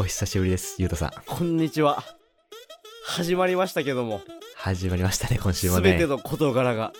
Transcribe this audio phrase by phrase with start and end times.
[0.00, 1.10] お久しぶりです、ゆうとさん。
[1.26, 2.04] こんにちは。
[3.04, 4.20] 始まりましたけども、
[4.54, 6.06] 始まりましたね、今週もねすべて。
[6.06, 6.92] の事柄が、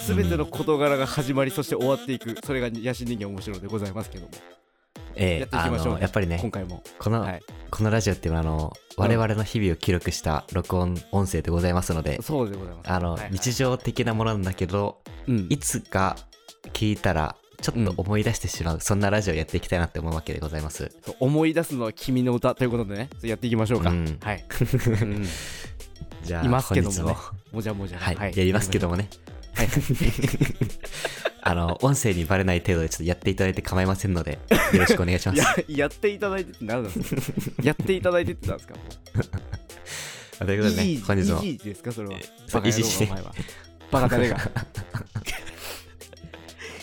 [0.00, 4.30] すべての事柄が始まり、そして終わっていく、それが野心人間面白いでございますけども、
[5.14, 6.82] ええあやっていきましょうの、やっぱりね今、回も。
[6.98, 7.42] この、はい。
[7.70, 12.90] このラジオっていうのは、あの、我々の日々を記録した録音音声でございますので、そうでございます。
[12.90, 16.16] あの、はいはい日常的なものなんだけど、うんいつか
[16.72, 20.90] 聞いたら、ちょっと思い出してしまう、そんなラジオをやっていきたいなって思うわけでございます。
[21.20, 23.90] 思い出すのは君の歌ということでね、やっていきましょうか。
[23.90, 24.44] うんはい。
[25.02, 25.26] うん
[26.24, 27.16] じゃあ、いますけどもねも、
[27.52, 27.98] もじゃもじゃ。
[27.98, 29.08] はい、やりますけどもね。
[29.54, 29.68] はい。
[31.44, 34.38] あの、音声にバレない程度でちょっとやっていただいて構いませんので、
[34.72, 35.38] よろしくお願いします。
[35.40, 37.16] ややっていただいてって何なんです
[37.50, 37.62] か？
[37.64, 38.74] やっていただいてってなんですか？
[40.46, 41.90] ということでね、いい本日も、いいですか？
[41.90, 42.22] それはえ。
[42.52, 43.34] バカ野郎維持してお前は。
[43.90, 44.38] バカ誰が。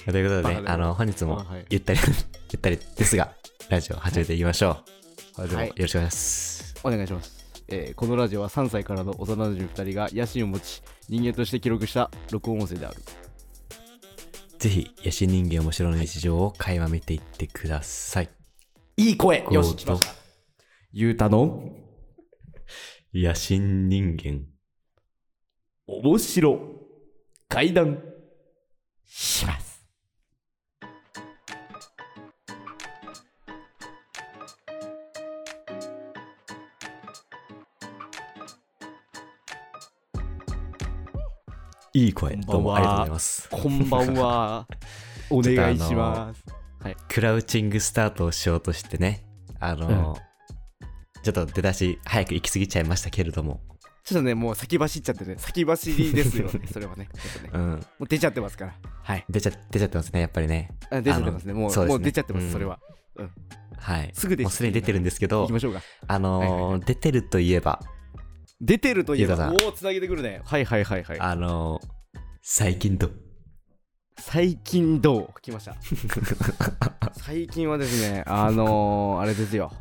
[0.05, 1.99] ということでね、あの、本日もゆったり、
[2.51, 3.33] ゆったりですが、
[3.69, 4.83] ラジオ始めていきましょ
[5.37, 5.47] う。
[5.55, 5.67] はい。
[5.67, 6.75] よろしくお願いします。
[6.83, 12.97] お願いします、えーこのラジオは3歳からの幼馴染2人が野心を持ち人間として記録した録音音声である。
[14.57, 18.29] ぜひ、野心人間面白の日常を垣間見ていってください。
[18.97, 20.13] いい声よし来ました。
[20.91, 21.71] ゆうたの？
[23.13, 24.45] 野心人間。
[25.87, 26.59] 面白
[27.47, 28.01] 階段
[29.05, 29.45] し
[41.93, 42.35] いい声。
[42.35, 43.49] どうもありがとうございます。
[43.49, 44.67] こんばんは。
[45.31, 46.43] お願いします。
[47.07, 49.25] クラウチングスタートをしようとしてね、
[49.59, 50.15] あの、
[51.23, 53.61] ちょっと出だし早く行き過ぎちゃいましたけれども、
[54.03, 56.61] ちょっとねもう先走っちゃってね先走りですよね。
[56.71, 57.05] それはね。
[57.05, 57.49] ね。
[57.53, 58.75] うん、もう出ちゃってますから。
[59.01, 59.25] はい。
[59.27, 60.69] 出ちゃ出ちゃってますね、やっぱりね。
[60.91, 61.53] あ出ちゃってますね。
[61.53, 61.85] もうね。
[61.85, 62.51] もう出ちゃってます、うん。
[62.51, 62.79] それは。
[63.77, 64.11] はい。
[64.13, 65.81] すぐですもうすでに出てるんですけど行き、ましょうか。
[66.07, 66.81] あのーはいはいはい。
[66.81, 67.81] 出てるといえば、
[68.61, 69.55] 出てるといえばゆうたさん。
[69.65, 70.41] おおつなげてくるね。
[70.45, 71.19] はいはいはいはい。
[71.19, 71.87] あのー
[72.41, 73.09] 最近と、
[74.17, 75.41] 最近どう？
[75.41, 75.75] 来ました。
[77.13, 79.71] 最近はですねあのー、あれですよ。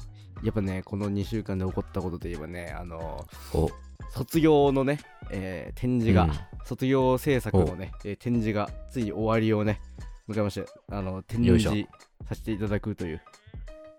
[0.42, 3.72] やっぱねこの2週間で起こったことといえばねあのお、ー
[4.10, 5.00] 卒業のね、
[5.30, 6.32] えー展示が、うん。
[6.64, 9.80] 卒業制作のね、えー展示がついに終わりをね
[10.28, 11.70] 迎えましてあの展よいしょ。
[11.70, 11.88] 示
[12.28, 13.20] させていただくという、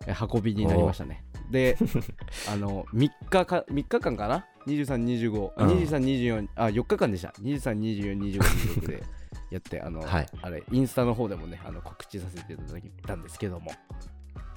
[0.08, 1.78] えー運びになりましたねで
[2.50, 5.70] あの3日か3日間かな？2325、うん。
[5.80, 7.30] 2324あ4日間でした。
[7.42, 9.04] 23242526で
[9.50, 10.28] やってあの、はい。
[10.42, 13.72] あれインスタの方でもねあの告知させていただいたんですけども。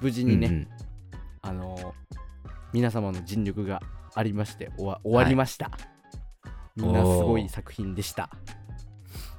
[0.01, 0.67] 無事にね、うんうん。
[1.41, 1.95] あの
[2.73, 3.81] 皆様の尽力が
[4.15, 5.71] ありまして終わ終わりました、
[6.75, 8.29] みんなすごい作品でした。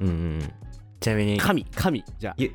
[0.00, 0.52] うんうんうん。
[1.00, 2.50] ちなみに、神神じゃゆ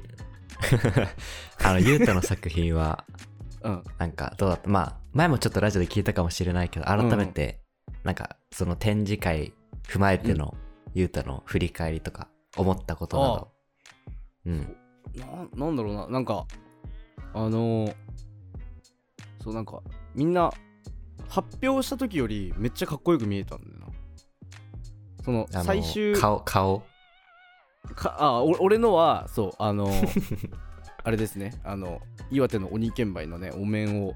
[1.64, 7.62] あの、ゆうたの作品は、あうんなんかどうだったまあ、前もちょっとラジオで聞いたかもしれないけど、改めて、
[8.04, 9.54] なんか、その展示会
[9.88, 10.56] 踏まえての、
[10.94, 12.28] ゆうたの振り返りとか、
[12.58, 13.52] 思ったことなど。
[14.46, 14.78] うん。
[15.16, 16.46] ななんだろうななんか
[17.34, 17.96] あのー
[19.44, 19.82] そうなんか
[20.16, 20.52] みんな
[21.30, 23.88] 発表した時よりめっちゃかっこよく見えたんだよな
[25.24, 26.84] その最終顔、顔？
[27.96, 30.50] かあお俺のはそうあのー
[31.04, 31.54] あれですね。
[31.64, 32.02] あの
[32.32, 34.14] 岩手の鬼剣梅のねお面を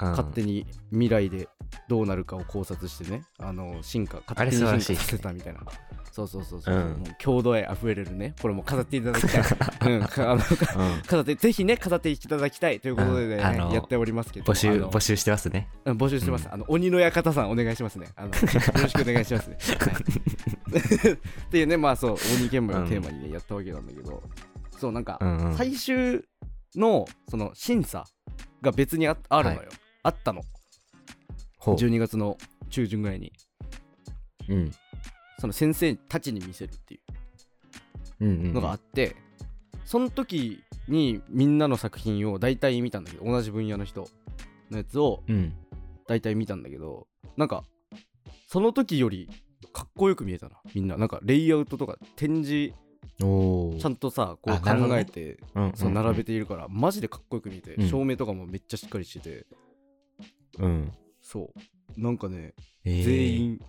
[0.00, 0.10] うん。
[0.12, 1.48] 勝手に未来で
[1.88, 5.60] どうなるかを考察してねあの進化勝手に進化させたみたいな。
[6.10, 6.82] そうそうそうそう、うん。
[6.82, 8.34] もう郷土愛あふれるね。
[8.42, 9.42] これも飾っていただきたい、
[9.94, 10.40] うん、かあのうん。
[11.02, 13.70] 飾ってぜひね飾っていただきたいということでね、うん。
[13.70, 15.68] やっておりますけど募集、募集してますね。
[15.84, 18.08] うん募集してます、あの鬼の館さんお願いしますね。
[18.16, 18.34] あの よ
[18.82, 21.12] ろしくお願いしますね、はい。
[21.14, 21.16] っ
[21.50, 24.22] ていうねまあそう鬼剣舞をテーマにね、やったわけなんだけど
[24.80, 25.56] そうなんか、うんうん。
[25.56, 26.24] 最終
[26.74, 28.04] のその審査
[28.62, 29.68] が別にああるのよ、はい
[30.02, 30.40] あったの
[31.58, 31.74] ほう。
[31.74, 32.38] 12月の
[32.70, 33.32] 中旬ぐらいに
[34.48, 34.72] うん。
[35.38, 37.00] その先生たちに見せるってい
[38.20, 38.50] うんうんうん。
[38.50, 39.14] うのがあって、
[39.84, 44.08] その時にみんなの作品を大体見たんだけど同じ分野の人
[44.70, 45.54] のやつをうん。
[46.06, 47.06] 大体見たんだけど
[47.36, 47.62] なんか
[48.48, 49.28] その時より
[49.72, 52.74] かっこよく見えたなみんななんかレイアウトとか展示
[53.18, 57.88] ちゃんとさこう考えて、うんそう並べているからマジでかっこよく見えて、うん。
[57.88, 59.46] 照明とかもめっちゃしっかりしてて。
[60.58, 60.92] うん。
[61.20, 61.52] そ
[61.96, 62.00] う。
[62.00, 62.54] なんかね
[62.84, 63.04] えー。
[63.04, 63.40] 全。
[63.40, 63.60] 員、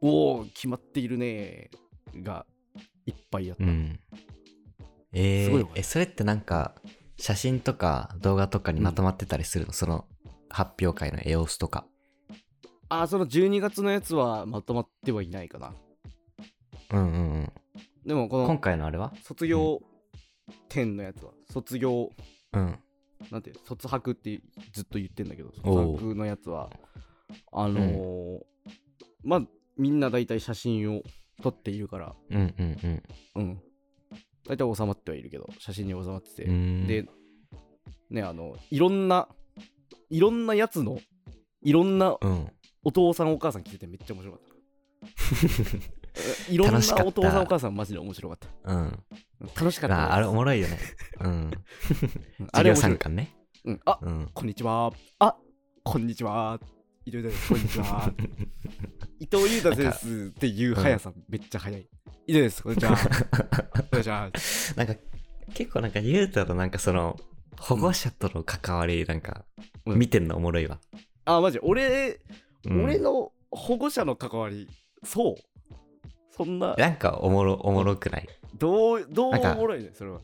[0.00, 1.70] おお決まっているね
[2.22, 2.46] が
[3.06, 3.98] いっぱいやった、うん。
[5.12, 6.74] えーすごいよ、え、それってなんか、
[7.16, 10.06] 写真とか動画とかにまとまってたりするの、その
[10.48, 11.86] 発表会の様子とか。
[12.88, 15.72] あその12月のやつはまとまってはいないかな。
[16.92, 17.52] うんうんうん。
[18.06, 19.12] でもこ今の回のあれは？
[19.22, 19.82] 卒業
[20.68, 22.10] 展のやつは卒業
[22.52, 22.78] うん。
[23.30, 24.40] なんていう卒博って
[24.72, 25.64] ずっと言ってんだけど卒
[26.04, 26.68] 博のやつは
[27.52, 28.38] あのー
[29.22, 29.42] まあ
[29.78, 31.02] みんな大体写真を
[31.42, 33.02] 撮っているからうんうんうん。
[33.36, 33.62] うん。
[34.46, 36.86] 大体収まってはいるけど写真に収まってて、うーん。
[36.86, 37.06] で
[38.10, 39.28] ねあのいろんな
[40.10, 40.98] いろんなやつの
[41.62, 42.52] いろんなうん。
[42.86, 44.54] お父さんお母さん聞いてめっちゃ面白かった
[46.48, 48.72] いろんなお父さんお母さんマジで面白かった。
[48.72, 49.02] うん。
[49.56, 50.12] 楽しかった。
[50.12, 50.78] ああれおももろいよね。
[51.20, 51.30] うん。
[51.30, 51.50] うん。
[52.52, 53.36] あれ参観ね。
[53.64, 54.30] うん、あうん。
[54.32, 54.92] こんにちは。
[55.18, 55.36] あ
[55.82, 56.60] こんにちは。
[57.04, 57.48] 伊藤裕太です。
[57.48, 58.12] こんにちは。
[59.20, 61.88] 伊藤裕太ですっていう速さめっちゃ速い。
[62.26, 62.62] 伊藤です。
[62.62, 62.96] こんにちは。
[62.96, 64.30] こんにちは。
[64.76, 64.94] なんか、
[65.52, 67.18] 結構なんか、ゆうたとなんかその、
[67.58, 69.44] 保護者との関わり、なんか、
[69.84, 69.98] うん。
[69.98, 70.78] 見てんのおもろいわ。
[71.24, 71.58] あマジ。
[71.60, 72.20] 俺、
[72.64, 72.84] うん。
[72.84, 74.68] 俺の保護者の関わり
[75.04, 75.34] そう
[76.36, 76.74] そんな。
[76.76, 78.28] なんかおもろ、おもろくない？
[78.58, 80.20] どうどうおもろいねそれは。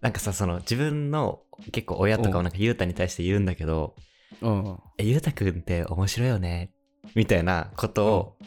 [0.00, 3.94] なんかさ、その、自分の結構親とかをなんかゆうたに対して言うんだけど、
[4.40, 4.78] うん。
[4.98, 6.72] え、ゆうたくんって面白いよね？
[7.14, 8.38] みたいなことを、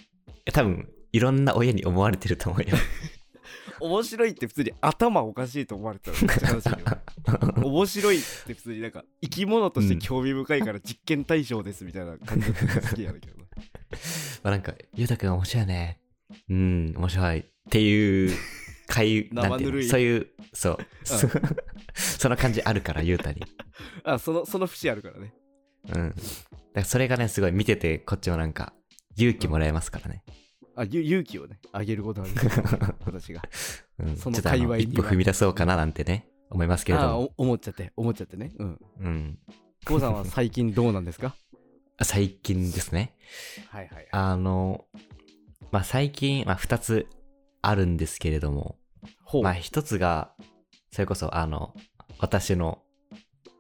[0.51, 2.75] 多分、いろんな親に思われてると思うよ。
[3.79, 13.45] 面白いって普通に頭おかしいと思われてたらめっちゃ悲しいよ面白いって普通になんか生き物として興味深いから実験対象ですみたいな感じで好きやだけどな。
[14.43, 15.99] まあなんか、ゆうたくん面白いよね。
[16.49, 17.39] うん、面白い。
[17.39, 18.35] っていう、
[18.87, 19.91] 会、なんていう生ぬるいの？
[19.91, 20.77] そういう、そう。
[21.03, 21.27] そ
[22.19, 23.41] その感じあるから、ゆうたに。
[24.03, 25.33] あそのその節あるからね
[25.89, 26.09] うん。
[26.09, 26.19] だか
[26.73, 28.73] らそれがね、すごい見てて、こっちもなんか、
[29.17, 30.23] 勇気もらえますからね。
[30.77, 32.51] あゆ勇気をねあげることができる
[33.05, 33.41] 私が
[33.99, 34.17] うん。
[34.17, 37.33] そのちょっとあの界隈には一歩踏み出そうかななんてね、思いますけれどあも。
[37.37, 39.39] お思っちゃって思っちゃってねうんうん。
[39.85, 41.33] 久保さんは最近どうなんですか？
[42.03, 43.15] 最近ですね。
[43.69, 44.85] はいはいあの、
[45.71, 47.07] まあ最近、まあ二つ
[47.61, 48.77] あるんですけれども、
[49.23, 50.31] ほう、まあ一つが、
[50.91, 51.73] それこそあの、
[52.19, 52.79] 私の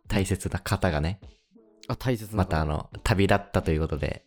[0.07, 1.19] 大切な方がね、
[1.87, 4.25] あ大切なまたあの、旅立ったということで、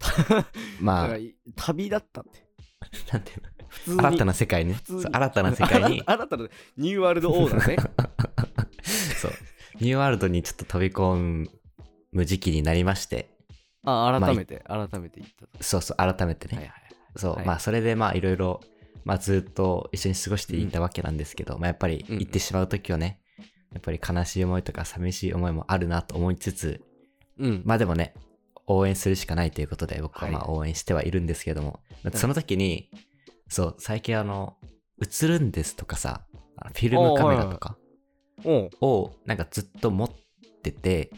[0.80, 1.16] まあ、
[1.56, 2.46] 旅だったって。
[3.12, 3.96] なんていう普通に。
[3.96, 4.70] の、新たな世界に？
[4.70, 5.02] ね、普通に。
[5.02, 7.76] そう新たな世界に、 新たなニューワールドオーダーね。
[9.20, 9.32] そう、
[9.80, 11.48] ニューワールドにちょっと飛び込
[12.12, 13.30] む時期になりまして、
[13.84, 15.62] あ改めて、改めて言ったと。
[15.62, 17.46] そうそう、改めてね、はいはいそう、はい。
[17.46, 18.60] まあそれでまあいろいろ、
[19.04, 23.20] まあずっと一緒に過ごしていたわけなんですけど、まあやっぱりうん行ってしまう時はね、
[23.72, 26.82] やっぱり悲しい思いとか寂しい思いもあるなと思いつつ、
[27.38, 27.62] うん。
[27.64, 28.14] まあでもね、
[28.66, 30.32] 応援するしかないということで僕ははい。
[30.32, 32.12] まあ応援してはいるんですけども、ん。
[32.12, 32.90] その時に、
[33.48, 34.56] そう、最近あの、
[35.00, 36.22] 映るんですとかさ、
[36.74, 37.78] フィルムカメラとか
[38.80, 40.10] をなんかずっと持っ
[40.62, 41.10] てて、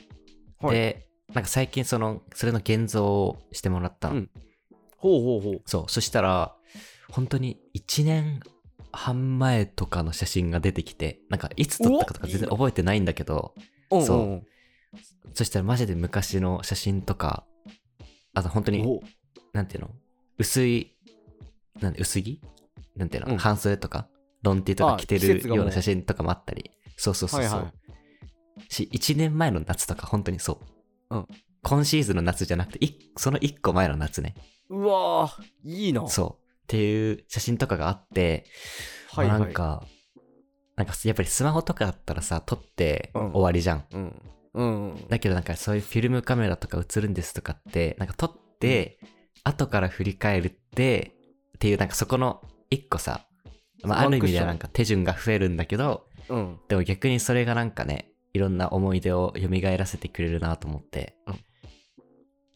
[0.60, 0.74] はい。
[0.74, 4.14] で、なんか最近その、それの現像をしてもらったの。
[4.14, 4.30] うん
[5.00, 5.62] ほうほうほう。
[5.66, 6.54] そう、そしたら、
[7.10, 8.40] 本当に1年
[8.92, 13.54] 半前とかの写真が出てきて、なんかいつ撮ったかとか全然覚えてないんだけど、
[13.90, 14.42] おそうお
[15.34, 17.44] そしたらマジで昔の写真とか、
[18.34, 19.00] あと本当に、お
[19.52, 19.90] なんていうの？
[20.38, 20.96] 薄い、
[21.80, 22.40] なんで薄着？
[22.96, 23.38] なんていうの、うん。
[23.38, 24.08] 半袖とか、
[24.42, 27.50] ロンティとかあ着てるような写真とかもあったり、そうそうそうそう。
[27.50, 27.72] はいは
[28.68, 30.60] し、1年前の夏とか本当にそ
[31.10, 31.16] う。
[31.16, 31.28] うん。
[31.62, 34.34] 今シーズンの夏じゃなくて、いその1個前の夏ね。
[34.70, 36.08] うわーいいな。
[36.08, 36.44] そう。
[36.62, 38.46] っていう写真とかがあって、
[39.10, 39.40] はいはい。
[39.40, 39.84] なんか、
[40.76, 43.32] なんかやっぱりスマホとかだったらさ、撮ってうん。
[43.32, 43.84] 終わりじゃん。
[43.92, 44.22] うん。
[44.52, 48.98] うんだけどなんかそういうフィルムカメラとか映るんですとかって、なんか撮って、
[49.42, 51.16] 後から振り返るって、
[51.56, 52.40] っていうなんかそこの
[52.70, 53.26] 一個さ、
[53.82, 56.58] まあある意味ではなんか手順が増えるんだけど、うん。
[56.68, 61.34] でも逆にそれがなんかね、いろんな思い出を蘇らせてくれるなと思って、うん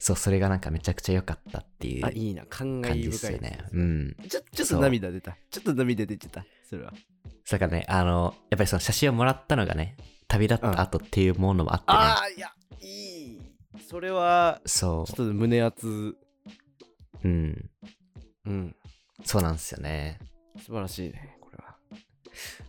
[0.04, 2.44] そう、それがなんかめちゃくちゃ良かったっていうあいいな。
[2.44, 3.58] 感感じ慨深いですよね。
[3.72, 4.16] うん。
[4.28, 5.34] ちょちょっと涙出た。
[5.50, 6.44] ちょっと涙出てた。
[6.68, 6.92] それは。
[7.50, 9.96] だからね、あの、やっぱりその写真をもらったのがね、
[10.28, 13.40] 旅立った後っていうものもあってね、ああいやいい。
[13.88, 15.88] それはそちょっと胸熱。
[15.88, 16.16] う、
[17.24, 17.70] うん、
[18.44, 18.76] うん。
[19.24, 20.18] そうなんですよね。
[20.58, 21.76] 素晴らしいねこれは。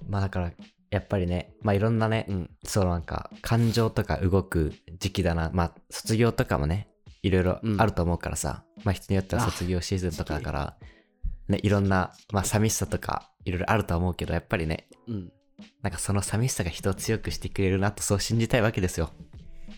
[0.08, 0.54] まあだから、
[0.90, 2.50] やっぱりね、まあいろんなね、うん。
[2.64, 6.88] そうなんか、感情とか動く時期だな、まあ卒業とかもね、
[7.26, 10.78] いろいろあると思うからさ、まあ人によっては卒業シーズンとかだから、
[11.48, 15.32] ね、いろんな、まあ寂しさとか、いろいろあるとは思うけど、やっぱりね、うん。
[15.82, 19.10] なんかその寂しさが人を強くしてくれるなとそう信じたいわけですよ。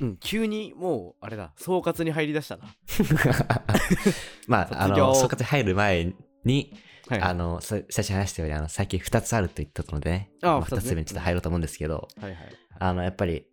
[0.02, 0.18] うん。
[0.18, 1.54] 急にもうあれだ。
[1.56, 2.64] 総括に入りだしたな。
[4.48, 6.14] まあ、あの、総括に入る前
[6.44, 6.74] に、
[7.08, 7.22] はい。
[7.22, 10.90] あの、さ最初に話したように、あの、最近2つあると言ったのでね、あまあ2二つね。
[10.90, 12.38] つ目にちょっと入ろうと思うんですけど、はいはい。
[12.80, 13.46] あの、やっぱり、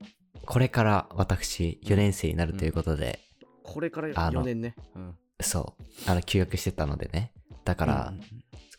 [0.44, 3.20] これから私、4年生になるということで、
[3.64, 4.76] これからあの4年ね。
[4.94, 5.14] うん。
[5.40, 7.32] そう、あの、休学してたのでね、
[7.64, 8.20] だから、うん。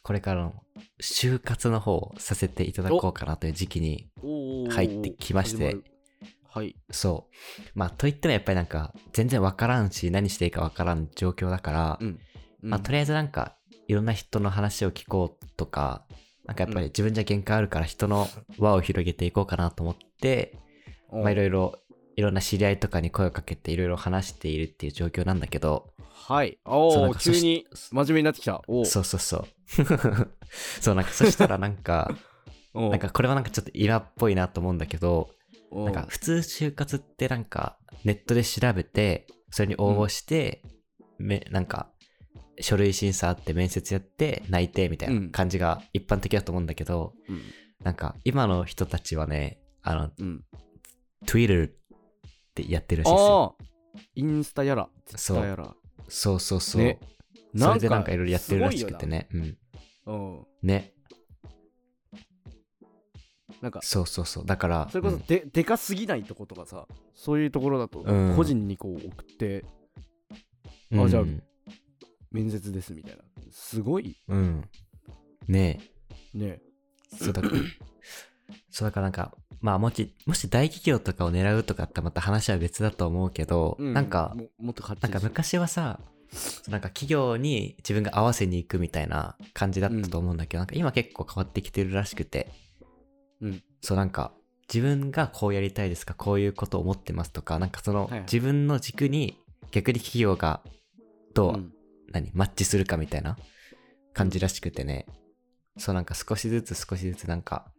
[0.04, 0.54] これからの
[1.02, 4.08] 就活の方をさせていただこうかなという時期に
[4.70, 5.78] 入ってきまして。
[6.48, 6.76] はい。
[6.92, 7.62] そう。
[7.74, 12.20] まあ、といってもやっぱりなんか、全然わからんし、何していいかわからん状況だから、うん。
[12.62, 16.06] まあ、とりあえずなんか、いろんな人の話を聞こうとか、
[16.46, 18.28] なんかやっぱり自分じゃ限界あるから人の
[18.60, 20.54] 輪を広げていこうかなと思って、
[21.12, 21.80] うんまあいろいろ、
[22.16, 25.94] いろんな知り合いとかに声をかけていろいろ話しているっていう状況なんだけど、
[26.28, 26.58] はい。
[26.66, 28.62] おお急に真面目になってきた。
[28.68, 29.46] おおそうそうそう。
[30.82, 32.16] そう、なんかそしたらなんか、
[32.74, 35.30] おなんかこれはなんかちょっと今っぽいなと思うんだけど、
[35.72, 40.64] おなんか普通就活ってなんかネットで調べて、それに応募して、
[41.20, 41.92] めなんか
[42.60, 47.42] 書類審査あって面接やって内定みたいな感じが一般的だと思うんだけど、うん。
[47.84, 50.44] なんか今の人たちはね、あの、うん、
[51.26, 51.70] Twitter
[52.62, 53.56] ってやってるらしいですよ。
[53.60, 55.76] ああインスタやらツイそうッターやら
[56.08, 56.82] そうそうそう。
[56.82, 57.00] ね
[57.58, 59.28] それでなんかいろいろやってるらしくてね。
[59.32, 59.58] うん。
[60.08, 60.94] うんね。
[63.62, 64.46] なんかそうそうそう。
[64.46, 69.66] だから、それこそうんで,、でかすぎないとことかさそういうところだとうん個人にこう送って
[70.92, 71.24] うんじゃあ
[72.32, 74.70] 面接ですみたいなすごいうん。
[75.48, 75.80] ね
[76.34, 76.62] ねえ。
[77.18, 77.56] そうだから、
[78.70, 86.00] そうだからなんか、まあもし、もし大企業とかを狙うとかってまた話は別だと思うけど、うなんか、ももっと勝なんか昔はさ、
[86.68, 92.52] なんか企業に自分が合わせに行くみたいな感じだったと思うんだけど、なんか今結構変わってきてるらしくて、
[93.42, 93.64] うん。
[93.82, 94.34] そうなんか
[94.68, 98.22] 自分がこうやりたいですか、こういうことを思ってますとか、なんかそのはいはい。
[98.22, 99.38] 自分の軸に
[99.72, 100.62] 逆に企業が
[101.34, 101.72] どう、うん。
[102.12, 103.38] 何、マッチするかみたいな
[104.14, 105.06] 感じらしくてね、
[105.78, 107.72] そうなんか少しずつ少しずつなんか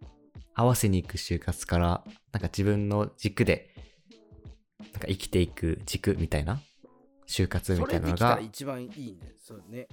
[0.57, 3.75] 合わせに行く就活から、なんか自分の軸で、
[4.81, 6.61] なんか生きていく軸みたいな
[7.29, 9.35] 就活みそたいなのが、一番いいね。
[9.39, 9.87] そうね。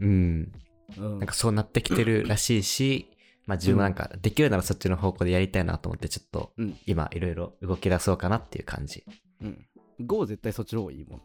[0.00, 0.52] うん、
[0.96, 1.18] うん。
[1.18, 3.10] なんかそうなってきてるらしいし、
[3.46, 6.78] まあ自分もなんかできるならそっちの方向でやりたいなと思ってちょっとうん。
[6.86, 9.04] 今いろいろ動き出そうかなっていう感じ。
[9.42, 9.66] うん。
[10.00, 11.24] GO 絶対そっちの方がいいもんね。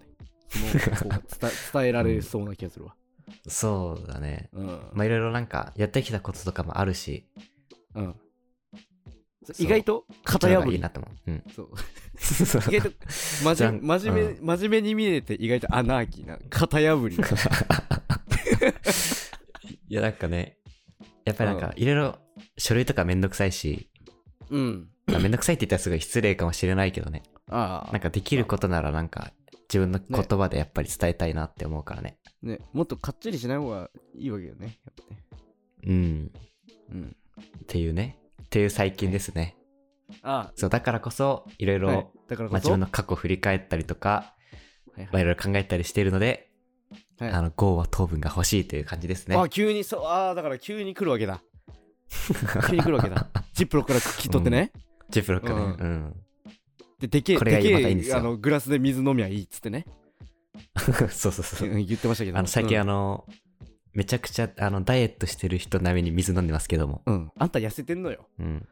[1.72, 2.96] 伝えられそうな気がするわ。
[3.48, 4.50] そうだね。
[4.52, 7.26] うん、まあいろいろなんかやってきたこととかもあるし、
[7.96, 8.16] うん
[9.58, 11.32] 意外と型破りがいいなと思う。
[11.32, 11.44] うん。
[11.56, 11.70] そう。
[12.70, 17.18] 意外と真面目真面目、う真面目に見れて意外とアナーキーな型破り。
[17.18, 17.28] な
[19.90, 20.58] いやなんかね、
[21.26, 22.18] やっぱりなんかいろいろ
[22.58, 23.90] 書類とかめんどくさいし、
[24.50, 24.90] うん。
[25.08, 27.24] まあめんどくさいって言ったらすごい失礼かもしれないけどね。
[27.48, 27.92] ああ。
[27.92, 29.32] なんかできることならなんか
[29.72, 32.18] 自分の言葉でやっぱり伝えたいなって思うからね。
[32.42, 32.60] ね。
[32.74, 35.24] もっとかっちりしない方がいいわけよねやっぱね。
[35.86, 36.32] うん。
[36.92, 37.16] うん。
[37.40, 38.18] っていうね。
[38.50, 39.56] っていう最近ですね。
[40.24, 41.96] あそう、だからこそいろいあ、はい。
[41.98, 44.34] ろ、だから自分の過去を振り返ったりとか、
[44.96, 45.10] はいはい。
[45.12, 46.50] まあいろいろ考えたりしているので、
[47.20, 47.30] はい。
[47.30, 49.36] あの、GO は糖分が欲しいという感じですね。
[49.36, 51.44] あ急にそうああだから急に来るわけだ。
[52.68, 53.28] 急に来るわけだ。
[53.54, 54.72] ジップロックから切っとってね、
[55.12, 55.54] ジップロックね。
[55.54, 55.62] うん。
[55.62, 56.16] うん。
[57.00, 58.18] ででけえこれがでけえまたいいんですよ。
[58.18, 59.86] あのグラスで水飲みゃいいっつってね。
[61.12, 61.70] そうそうそう。
[61.70, 61.78] う。
[61.78, 62.38] ん言ってましたけど。
[62.40, 63.28] あの、最近あのの、
[64.00, 67.02] めちゃくちゃ、あの、ダイエットしてる人並みに水飲んでますけども。
[67.06, 67.32] うん。
[67.38, 68.30] あんた痩せてんのよ。
[68.40, 68.66] うん。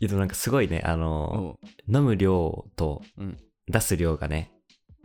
[0.00, 1.94] いやでもなんかすごいね、あうの、ん。
[1.94, 3.36] 飲む量とうん。
[3.68, 4.50] 出す量がね、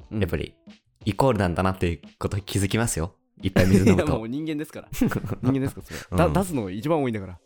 [0.09, 0.21] うん。
[0.21, 0.55] やっぱり
[1.03, 3.13] イコールなんだなっていうことに気づきますよ。
[3.41, 4.07] いっぱい水飲むと。
[4.07, 4.27] いやもう。
[4.29, 4.87] 人間ですから。
[4.93, 5.09] 人
[5.51, 6.33] 間ですからそれ、 うん。
[6.33, 7.39] だ出すのが一番多いんだから。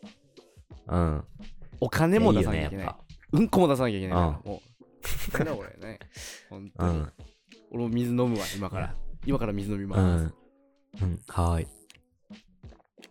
[0.89, 1.23] うん。
[1.79, 2.95] お金も出さなきゃいいけない。
[3.31, 4.33] うんこも出さなきゃいけないから、うん。
[4.45, 4.61] も
[5.33, 5.37] う。
[5.39, 5.99] なんだこれね
[6.51, 7.11] 本う当に、ん。
[7.71, 8.95] 俺も水飲むわ今から
[9.25, 10.33] 今から水飲みうます、ん。
[11.01, 11.19] うん。
[11.27, 11.67] はーい。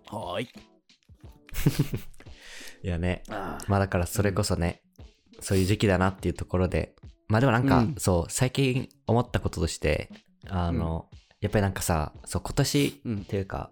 [0.07, 0.49] はーい
[2.83, 3.23] いやね。
[3.31, 4.83] あまあだからそれこそね、
[5.41, 6.95] そういう時期だなっていうところで、
[7.29, 10.11] まあでもなんか、うんそう、最近思ったこととして、
[10.49, 11.09] あの、
[11.41, 13.71] やっぱりなんかさ、そう、今年うんっていうか、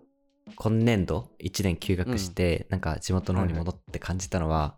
[0.55, 4.77] 今年度1年休学して、なんか地元の方に戻って感じたのは、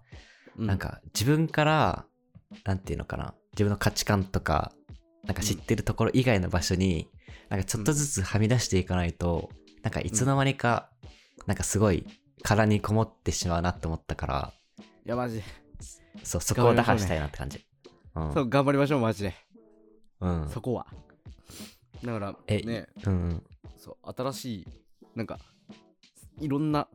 [0.57, 2.07] うなんか自分から、
[2.65, 4.73] なんていうのかな、自分の価値観とか、
[5.29, 7.07] なんか知ってるところ以外の場所に、
[7.51, 9.51] なんかちょっとずつはみ出していかないと、
[9.83, 10.89] なんかいつの間にか、
[11.47, 12.07] なんかすごい
[12.43, 14.53] 殻にこもってしまうなって思ったから、
[15.07, 15.45] いやマジで、
[16.25, 17.63] そう、そこを打破したいなって感じ。
[18.15, 18.33] うん。
[18.33, 19.35] そう頑張りましょうマジで、
[20.21, 20.49] うん。
[20.49, 20.87] そこは
[22.03, 23.43] だからえねうんうん。
[23.77, 24.67] そう新しい
[25.15, 25.39] なんか
[26.41, 26.89] いろんな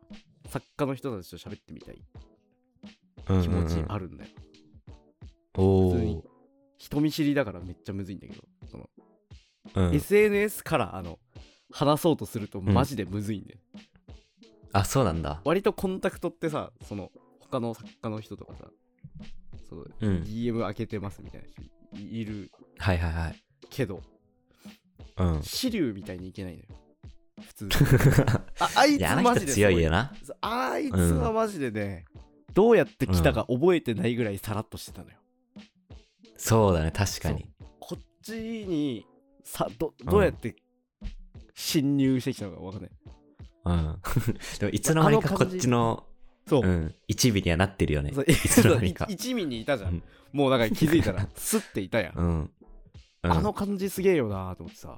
[0.49, 2.01] 作家の人たちと喋ってみたい
[3.29, 4.29] うん気持ちうんあるんだよ、
[5.55, 6.32] お普通にー。
[6.83, 8.89] 人見知りだからめっちゃむずいんだけどその、
[9.75, 9.95] うん。
[9.95, 11.17] SNS からあの
[11.71, 13.57] 話そうとするとマジでむずいんで、
[14.73, 15.41] あ、そうなんだ。
[15.45, 17.09] 割とコンタクトってさその
[17.39, 18.65] 他の作家の人とかさ
[19.69, 23.43] そう DM 開けてますみたいな人いいるはいはいはい。
[23.69, 24.01] けど
[25.17, 25.41] うん。
[25.41, 26.65] 支流みたいにいけないのよ
[27.41, 27.69] 普通
[28.59, 30.13] ああいつマジで強いよな。
[30.41, 32.05] あいつはマジでね、
[32.53, 35.17] どうやって来たか覚えてないぐらいさらっとしてたのよ、
[36.37, 37.49] そうだね、確かに。
[37.79, 39.05] こっちに
[39.43, 40.55] さどどうやって
[41.53, 42.91] 侵入してきたのか分かんない、
[43.65, 44.01] うん。
[44.59, 46.05] でも、いつの間にかこっちの、
[46.47, 48.11] そう、うん、一尾にはなってるよね。
[48.13, 49.05] そういつの間にか。
[49.09, 52.25] 一味にいたじゃん、うんもうなんか気づいたらスッていたやん、 うん。
[52.25, 54.97] うんあの、感じすげえよなと思ってさ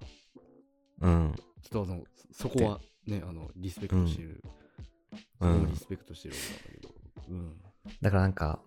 [1.01, 1.35] うん。
[1.61, 4.41] ちょっとあのそこはねあのリスペクトしてる、
[5.41, 5.75] うんリ。
[5.75, 6.95] スペクトしてるんだけど
[7.29, 7.61] うん
[8.01, 8.63] だからなんか、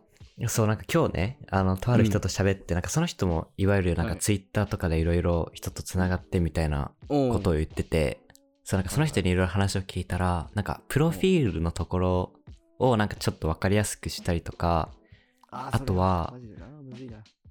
[0.46, 4.20] そうなんか今日ね、あの、とある人と喋って、なんかその人もいわゆるなんかはい。
[4.20, 8.20] ツイッターとかでいろいろ人とつながってみたいなおことを言ってて、
[8.62, 12.32] そうなんかその人にいろいろ話を聞いたら、なんかプロフィールのところ
[12.78, 14.90] をなんかちょっとわかりやすくしたりとか、
[15.50, 16.34] ああとは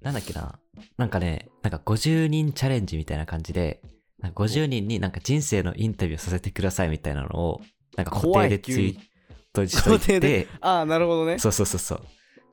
[0.00, 0.10] な。
[0.12, 0.58] んだっけな、
[0.96, 3.82] なんかね、なんか50人チャレンジみたいな感じで、
[4.20, 7.60] なんか50人になんか人生のインタビューさせてくださいみたいなのを、
[7.96, 8.98] なんか固定でツイー
[9.52, 10.42] トしとい固定で。
[10.44, 11.38] て、ああなるほどね。
[11.38, 12.00] そうそうそうそう。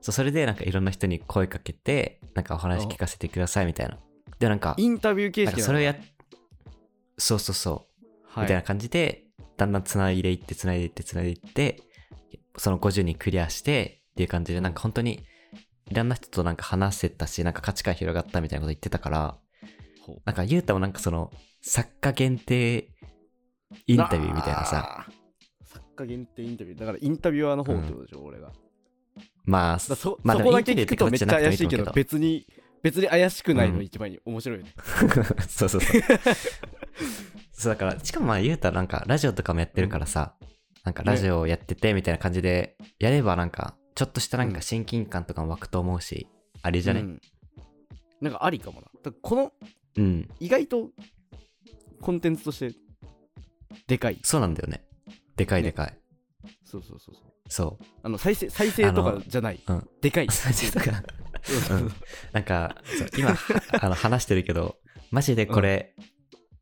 [0.06, 3.98] そうそれでなんかいろんな人に声かけて、なんかお話聞かせてくださいみたいな。
[4.38, 5.96] で、なんか、インタビュー形式かそれをやっ、
[7.18, 9.24] そうそうそう、はみたいな感じで、
[9.56, 11.82] だんだんつないでいって、つないでいって、つないでいって、
[12.56, 15.24] その50人クリアしてっていう感じで、なんか本当に、
[15.90, 19.38] いろんな人となんか話せたし、なんか価値観広がったみたいなこと言ってたから、
[20.24, 21.32] なんかゆうたもなんかその、
[21.62, 22.92] 作家限定
[23.88, 25.08] インタビューみたいなさ、
[25.64, 26.78] 作家限定インタビュー。
[26.78, 28.52] だからインタビュアーの方ってことでしょ、俺が。
[28.52, 28.65] だか
[29.44, 31.84] まあ、らそ,、まあそこだけ聞くとめっちゃ怪しいけど。
[31.84, 32.46] 別別に
[32.82, 33.84] 別に怪しくないのうん。
[33.84, 34.72] 一番に面白いよね、
[35.48, 36.02] そうそうそう。
[37.52, 40.34] そうだから、しかもまあ言うたらなんかラジオとかもやってるからさ、
[40.84, 46.28] なんかラジオをやっててみたいな感じで、やればなんか、ちょっとしたなんか親近感とかも湧くと思うし、
[46.62, 47.20] あれじゃね、うん。
[48.20, 49.12] なんかありかもな。
[49.20, 49.52] この
[49.96, 50.90] うん、意外と
[52.00, 52.76] コンテンツとして
[53.86, 54.18] でかい。
[54.22, 54.84] そうなんだよね。
[55.36, 55.98] でかいでかい。
[56.64, 59.88] そうそうそうそうそあの再生再生とかじゃない、うん。
[60.00, 60.26] でかい。
[60.26, 60.32] う。
[60.32, 61.02] 再生とか、
[61.42, 61.92] そうそうそう
[62.32, 62.76] なんか、
[63.16, 63.36] 今、は
[63.80, 64.76] あの話してるけど、
[65.10, 65.94] マジでこれ、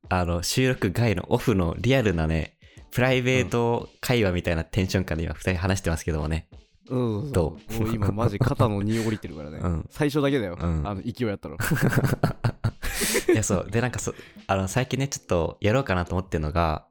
[0.08, 2.58] あの、収録外のオフのリアルなね、
[2.90, 6.48] プライベート会話みたいなテンション感で今二人話してますけどもね。
[6.88, 7.22] うん。
[7.22, 7.86] そうどそう？
[7.86, 9.86] もう今マジ肩の荷降りてるからね、うん。
[9.90, 10.86] 最初だけだよ、うん。
[10.86, 11.56] あの勢いやったの。
[13.32, 13.70] いや、そう。
[13.70, 14.14] で、なんかそ、
[14.46, 16.86] あの、最近ね、ちょっとやろうかなと思ってるのが、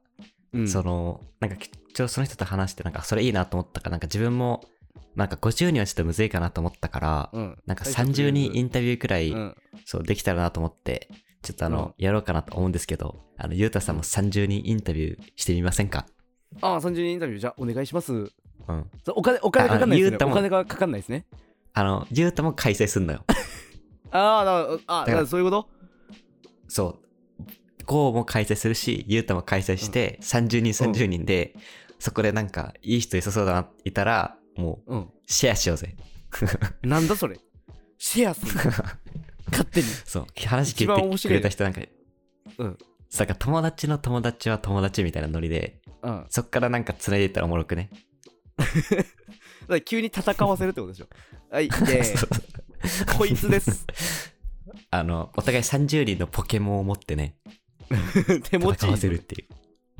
[0.52, 0.68] うん。
[0.68, 1.56] その、なんか、
[1.94, 4.64] ちょその人と話して、なんか、それいいなと思ったから、なんか自分も、
[5.16, 7.58] なんか50人はちょっとむずいかなと思ったから、うん。
[7.66, 9.56] なんか30人インタビューくらい、うん。
[9.86, 11.08] そう、できたらなと思って、
[11.42, 12.04] ちょっとあの、うん。
[12.04, 16.06] やろうかなと思うんですけど、あの、ゆうたさんも30人インタビューしてみませんか？
[16.60, 18.12] ああ30人インタビューじゃあお願いします。
[18.12, 18.30] うん。
[19.14, 20.10] お金お金かかんないですね。
[20.10, 21.26] あゆうたもお金がかかんないですね。
[21.72, 23.24] あの、ゆうたも開催すんのよ。
[24.10, 25.68] ああだからそういうこと？
[26.68, 27.04] そう。
[27.84, 31.54] こうも開催するし、ゆうたも開催して、30人30人で、
[31.98, 35.10] そこでなんか、いい人いそうそうだな、いたら、もう、うん。
[35.26, 35.96] シェアしようぜ。
[36.82, 37.38] なんだそれ。
[37.98, 38.52] シェアする
[39.50, 39.86] 勝手に。
[40.04, 41.80] そう、話聞一番いてく面白いれた人なんか、
[42.58, 42.78] うん。
[43.18, 46.26] なんか友達の友達は友達みたいなノリで、うん。
[46.28, 47.90] そっからなんか繋いでいったらおもろくね？
[49.68, 51.08] ら急に戦わせるってことでしょ。
[51.50, 53.16] はいでそう。
[53.16, 53.86] こいつです。
[54.90, 57.36] あの、お互い30人のポケモンを持ってね、
[58.44, 59.48] 手持ち戦わせるっていう。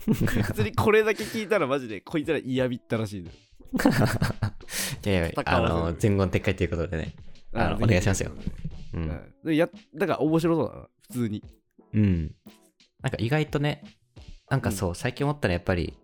[0.12, 3.32] 普通にこれだけ聞いたらマジでこいつら嫌びったらしいのよ。
[5.04, 7.14] いやいや、あの、全言撤回ということでね。
[7.52, 8.32] あのお願いしますよ。
[8.94, 8.96] う。
[8.96, 11.42] うんんでやだから面白そうだな普通に。
[11.94, 12.34] うん。
[13.02, 13.84] なんか意外とね、
[14.50, 15.94] なんかそう、最近思ったのはやっぱり、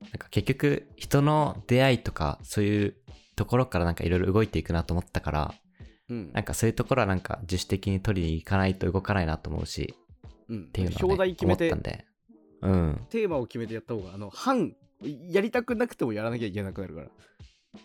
[0.00, 2.94] なんか結局、人の出会いとか、そういう
[3.36, 5.54] ところからなんかいろいろ動いていくなと思ったから、
[6.08, 6.32] うん。
[6.32, 9.94] なんかそういうところはなんか自主的に取りに行かないと動かないなと思うし、
[10.48, 10.64] うん。
[10.64, 12.04] っていうのを、ね、表題決めて思ったんで。
[12.62, 13.06] うん。
[13.10, 14.74] テーマを決めてやった方があの半
[15.30, 17.02] やりたくなくてもやらなきゃいけなくなるか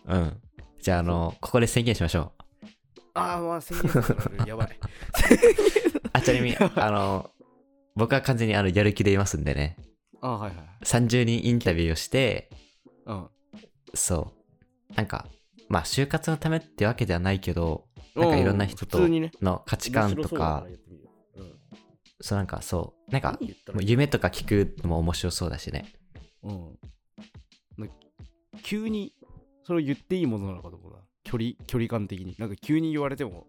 [0.06, 0.40] らうん。
[0.80, 2.66] じゃあ、あの、ここで宣言しましょう。
[3.14, 4.78] ああまあ宣言 やばい
[6.12, 7.30] あ、ちなみに、あの、
[7.94, 9.76] 僕は完全にあの、やる気でいますんでね。
[10.20, 12.50] ああはいはい30人インタビューをして、
[13.06, 13.28] うん
[13.94, 14.34] そ
[14.90, 14.94] う。
[14.94, 15.26] なんか、
[15.68, 19.00] まあ、就活のためってわけではないけど、なんかいろんな人と
[19.42, 20.66] の価値観とか、
[22.20, 23.38] そうなんかそう、なんか、
[23.80, 25.92] 夢とか聞くのも面白そうだしね。
[26.42, 26.78] うん。
[27.76, 27.86] な
[28.62, 29.12] 急に
[29.64, 30.98] それを言っていいものなのかと思うな。
[31.24, 32.36] 距離距離感的に。
[32.38, 33.46] なんか急に言われても。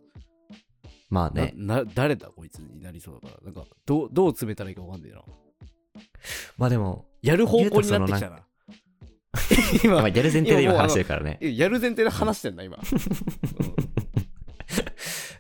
[1.10, 1.54] まあね。
[1.56, 3.44] なな誰だこいつになりそうだから。
[3.46, 5.22] なんかどうどう詰めたらいいかわかんないな。
[6.58, 8.48] まあでも、やる方向になってきたな。
[9.84, 11.38] 今、 まあ、やる前提で今 話してるからね。
[11.42, 12.78] やる前提で話してんな今、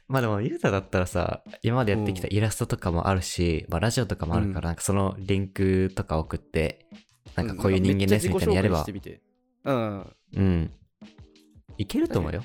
[0.07, 6.85] まあでも、ゆうただったらさ、今までやってきたイラストとかもあるし、まあラジオとかもあるから、なんかそのリンクとか送って、
[7.35, 8.85] なんかこういう人間ですみたいなのやれば
[9.65, 10.71] うんうん。
[11.77, 12.43] いけると思うよ。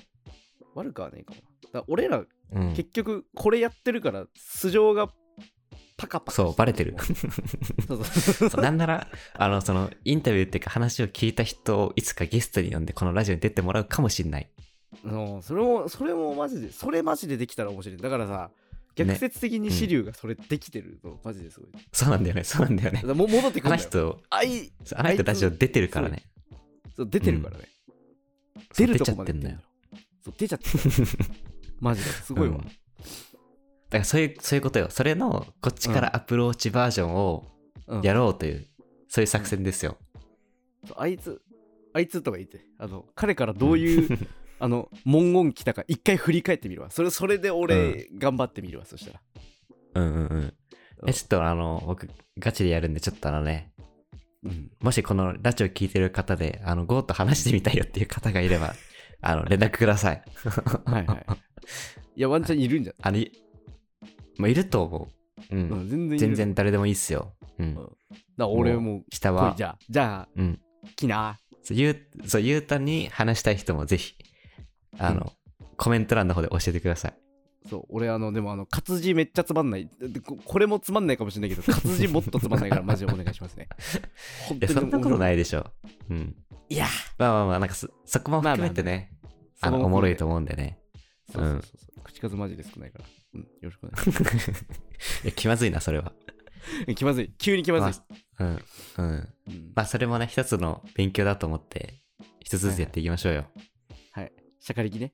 [0.74, 1.40] 悪くはねえかも
[1.72, 1.80] な。
[1.80, 2.74] だ俺ら、うん。
[2.74, 5.08] 結局、これやってるから、素性が
[5.96, 6.96] パカパカそう、バレてる。
[8.60, 14.50] なんなら、あの、その、インタビューっていうか話を聞いた人をいつかゲストに呼んで、このラジオに出てもらうかもしんない。
[15.04, 17.98] うんそれも、それもマジで、それマジでできたら面白い。
[17.98, 18.50] だからさ、
[18.94, 21.70] 逆説的に支流がそれできてるの、マジですごい。
[21.92, 23.68] そうなんだよね、そうなんだよねも戻ってくる。
[23.68, 26.22] あの人、あいあの人ラジオ出てるからね。
[26.94, 27.68] そう出てるからね。
[28.72, 29.58] そう出るとこ出ちゃってんだよ。
[30.24, 30.78] そう出ちゃってる。
[31.80, 32.56] マジですごいわ。
[32.56, 32.64] うん
[33.92, 34.88] だからそういう、そういうことよ。
[34.88, 37.46] それの、こっちからアプローチバージョンを
[37.86, 38.66] うんやろうという、
[39.06, 39.98] そういう作戦ですよ。
[40.96, 41.42] あいつ、
[41.92, 44.18] あいつとか言って、あの、彼からどういう、
[44.62, 46.90] あの、文言来たか一回振り返ってみるわ。
[46.92, 49.20] それ、それで俺、頑張ってみるわ、そしたら。
[49.96, 50.54] うんうんうん。
[51.08, 53.72] え、ちょっとあの、僕、ガチでやるんで、ちょっとあのね、
[54.44, 54.70] うん。
[54.80, 58.76] もしこのラジオ聞いてる方で、あの、ゴーと話してみたいよっていう方がいれば、
[59.20, 60.22] あの、連絡ください。
[60.84, 61.26] はいはい。
[62.14, 63.32] いや、ワンチャンいるんじゃあの、い
[64.38, 65.08] まあ、いると思
[65.50, 65.56] う。
[65.56, 65.88] うない、うんん。
[65.88, 66.18] 全然。
[66.20, 67.34] 全然誰でもいいっすよ。
[67.58, 67.74] うん。
[68.36, 70.60] だ俺も、下はじ、ゃあ、じゃあ、うん。
[70.94, 71.40] 来な。
[71.64, 74.14] そう、ゆう、そう、ゆうたに話したい人もぜひ、
[74.98, 75.32] あの、
[75.76, 77.14] コメント欄の方で教えてください。
[77.68, 79.88] そう、俺あの、でもあの、活字めっちゃつまんない。
[80.00, 83.68] でここれもつまんないかもしれないけど、活字もっとつまんないから、 マジでお願いしますね。
[84.48, 85.18] 本いや、そんなことい。
[85.18, 85.70] ないでしょ。
[86.10, 86.36] うん。
[86.68, 86.86] いや、
[87.18, 89.12] まあまあまあ、なんかそ、そこも含めてね、
[89.60, 90.78] あの、おもろいと思うんでね。
[91.32, 92.02] そうそうそうそう。
[92.02, 93.04] 口数マジで少ないから。
[93.34, 94.64] うん、よろしくお願いします。
[95.24, 96.12] いや、気まずいな、それは。
[96.86, 97.32] え 気まずい。
[97.38, 98.02] 急に気まずい。
[98.40, 98.48] うん。
[98.48, 98.58] うん。
[98.98, 102.02] うんまあ、それもね、一つの勉強だと思って、
[102.40, 103.40] 一つずつやっていきましょうよ。
[103.40, 103.71] はい。
[104.62, 105.12] シャカリキね。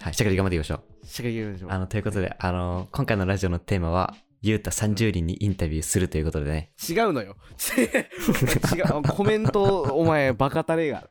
[0.00, 1.06] はい、しっかり頑張っていきましょう。
[1.06, 1.70] シャカリキやりましょう。
[1.70, 6.72] あの、ということで、あの、今回のラジオのテーマは、ゆうた30人にインタビューするということでね。
[6.88, 7.36] 違うのよ。
[7.76, 9.02] 違う。
[9.08, 11.08] コメント、お前、バカタレが。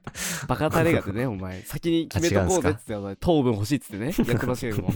[0.50, 4.92] バカタレがってね、 お前、先に決めとこうぜっつって、糖分欲しいってね、 やってましたけども。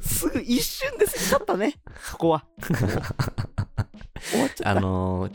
[0.00, 2.46] すぐ一瞬で過ぎちゃったね、そこは。
[2.70, 4.70] 終わっちゃった。
[4.70, 5.32] あのー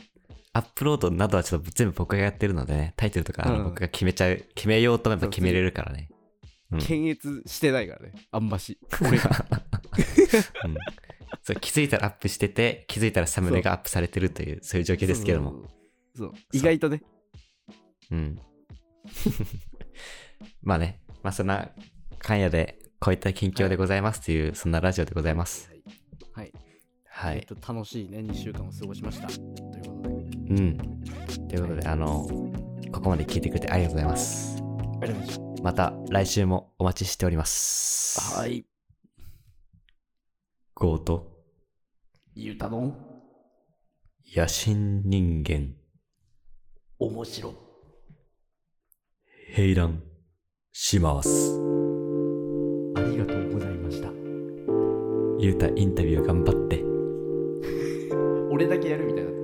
[0.53, 6.09] アップロードなどはちょっと全部僕がやってるのでね、タイトルとか僕が決めちゃう、決めようと思えば決めれるからね。
[6.71, 8.77] うん検閲してないからね、あんまし。
[9.01, 9.45] 俺が。
[10.65, 10.77] うん
[11.47, 15.63] そう気づいたらアップしてて、気づいたらサムネがアップされてるという、そういう状況ですけども。
[16.13, 16.33] そう。
[16.51, 17.01] 意外とね。
[18.11, 18.39] うん。
[20.61, 21.69] まあね、まあそんな、
[22.19, 25.71] 関夜でこういった近況でございますという、そんなラジオでございます。
[26.33, 26.51] はい。
[27.07, 27.37] はい。
[27.37, 29.27] えっと、楽しいね、2週間を過ごしました。
[29.27, 30.17] ということで、
[30.49, 30.77] うん。
[31.47, 32.27] ということで、あの、
[32.91, 34.66] ここまで聞いてくれてありがとうございます。
[35.01, 38.33] ありがとうございましまた来週もお待ちしております。
[38.33, 38.39] た。
[38.39, 38.65] はい。
[40.73, 41.31] ゴート、
[42.35, 42.95] ゆうたの？
[44.35, 45.73] 野心人間、
[46.99, 47.53] 面白。
[49.53, 50.03] 平乱
[50.73, 51.29] します。
[52.95, 54.09] ありがとうございました。
[55.39, 56.83] ゆうたインタビュー頑張って。
[58.51, 59.36] 俺だけやるみたいな。